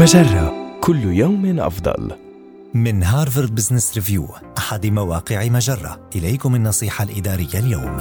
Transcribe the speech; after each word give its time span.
مجرة. 0.00 0.78
كل 0.80 1.04
يوم 1.04 1.60
أفضل. 1.60 2.12
من 2.74 3.02
هارفارد 3.02 3.54
بزنس 3.54 3.94
ريفيو 3.94 4.28
أحد 4.58 4.86
مواقع 4.86 5.48
مجرة. 5.48 6.00
إليكم 6.16 6.54
النصيحة 6.54 7.04
الإدارية 7.04 7.54
اليوم. 7.54 7.96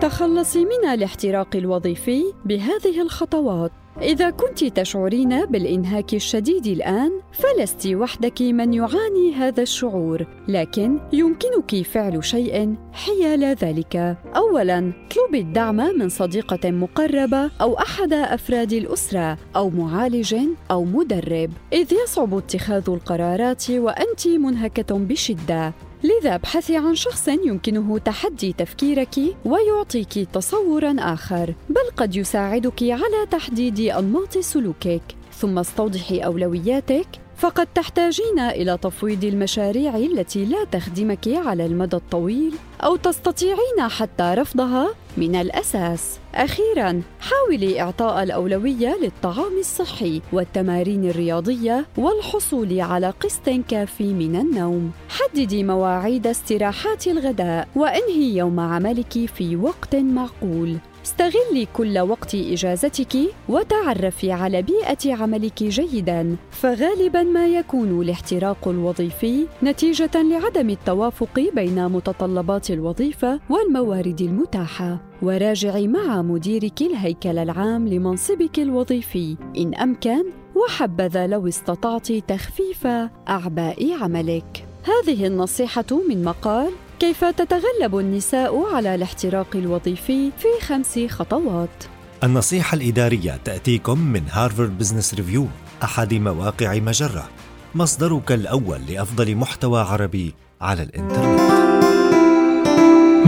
تخلصي 0.00 0.64
من 0.64 0.88
الاحتراق 0.88 1.56
الوظيفي 1.56 2.22
بهذه 2.44 3.02
الخطوات. 3.02 3.72
إذا 4.02 4.30
كنت 4.30 4.64
تشعرين 4.64 5.46
بالإنهاك 5.46 6.14
الشديد 6.14 6.66
الآن 6.66 7.12
فلست 7.32 7.86
وحدك 7.86 8.42
من 8.42 8.74
يعاني 8.74 9.32
هذا 9.34 9.62
الشعور، 9.62 10.26
لكن 10.48 10.98
يمكنك 11.12 11.86
فعل 11.86 12.24
شيء 12.24 12.74
حيال 12.92 13.44
ذلك. 13.44 14.16
أولاً، 14.36 14.92
اطلبي 15.06 15.40
الدعم 15.40 15.76
من 15.76 16.08
صديقة 16.08 16.70
مقربة 16.70 17.50
أو 17.60 17.74
أحد 17.78 18.12
أفراد 18.12 18.72
الأسرة 18.72 19.38
أو 19.56 19.70
معالج 19.70 20.36
أو 20.70 20.84
مدرب، 20.84 21.50
إذ 21.72 21.92
يصعب 22.04 22.34
اتخاذ 22.34 22.90
القرارات 22.90 23.70
وأنت 23.70 24.28
منهكة 24.28 24.98
بشدة. 24.98 25.72
لذا 26.04 26.34
ابحثي 26.34 26.76
عن 26.76 26.94
شخص 26.94 27.28
يمكنه 27.28 27.98
تحدي 27.98 28.52
تفكيرك 28.52 29.14
ويعطيك 29.44 30.28
تصورا 30.32 30.96
آخر 30.98 31.54
بل 31.68 31.90
قد 31.96 32.16
يساعدك 32.16 32.82
على 32.82 33.26
تحديد 33.30 33.80
أنماط 33.80 34.38
سلوكك. 34.38 35.02
ثم 35.38 35.58
استوضحي 35.58 36.18
أولوياتك. 36.18 37.06
فقد 37.36 37.66
تحتاجين 37.74 38.38
إلى 38.38 38.78
تفويض 38.82 39.24
المشاريع 39.24 39.96
التي 39.96 40.44
لا 40.44 40.64
تخدمك 40.64 41.28
على 41.28 41.66
المدى 41.66 41.96
الطويل 41.96 42.54
أو 42.80 42.96
تستطيعين 42.96 43.88
حتى 43.88 44.34
رفضها. 44.38 44.94
من 45.16 45.36
الأساس. 45.36 46.18
أخيرا 46.34 47.02
حاولي 47.20 47.80
إعطاء 47.80 48.22
الأولوية 48.22 48.96
للطعام 49.02 49.58
الصحي 49.58 50.22
والتمارين 50.32 51.10
الرياضية 51.10 51.86
والحصول 51.98 52.80
على 52.80 53.10
قسط 53.10 53.48
كافي 53.68 54.14
من 54.14 54.36
النوم. 54.36 54.90
حددي 55.08 55.64
مواعيد 55.64 56.26
استراحات 56.26 57.06
الغداء 57.06 57.68
وانهي 57.76 58.36
يوم 58.36 58.60
عملك 58.60 59.26
في 59.26 59.56
وقت 59.56 59.96
معقول. 59.96 60.76
استغلي 61.06 61.66
كل 61.72 61.98
وقت 61.98 62.34
إجازتك 62.34 63.16
وتعرفي 63.48 64.32
على 64.32 64.62
بيئة 64.62 65.14
عملك 65.14 65.62
جيدا 65.62 66.36
فغالبا 66.50 67.22
ما 67.22 67.46
يكون 67.46 68.00
الاحتراق 68.00 68.68
الوظيفي 68.68 69.46
نتيجة 69.62 70.22
لعدم 70.22 70.70
التوافق 70.70 71.40
بين 71.54 71.88
متطلبات 71.88 72.70
الوظيفة 72.70 73.40
والموارد 73.50 74.20
المتاحة. 74.20 74.98
وراجعي 75.22 75.88
مع 75.88 76.22
مديرك 76.22 76.82
الهيكل 76.82 77.38
العام 77.38 77.88
لمنصبك 77.88 78.58
الوظيفي 78.58 79.36
إن 79.58 79.74
أمكن 79.74 80.24
وحبذا 80.54 81.26
لو 81.26 81.48
استطعت 81.48 82.12
تخفيف 82.12 82.86
أعباء 83.28 83.92
عملك. 84.02 84.64
هذه 84.84 85.26
النصيحة 85.26 85.86
من 86.08 86.24
مقال 86.24 86.72
كيف 87.00 87.24
تتغلب 87.24 87.98
النساء 87.98 88.74
على 88.74 88.94
الاحتراق 88.94 89.46
الوظيفي 89.54 90.30
في 90.38 90.66
خمس 90.66 90.98
خطوات؟ 91.08 91.84
النصيحة 92.24 92.74
الإدارية 92.74 93.40
تأتيكم 93.44 93.98
من 93.98 94.22
هارفارد 94.30 94.78
بزنس 94.78 95.14
ريفيو 95.14 95.46
أحد 95.84 96.14
مواقع 96.14 96.74
مجرة. 96.74 97.28
مصدرك 97.74 98.32
الأول 98.32 98.80
لأفضل 98.88 99.36
محتوى 99.36 99.80
عربي 99.80 100.34
على 100.60 100.82
الإنترنت. 100.82 101.40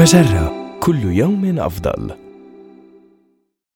مجرة 0.00 0.52
كل 0.80 1.05
يوم 1.05 1.58
أفضل. 1.58 2.28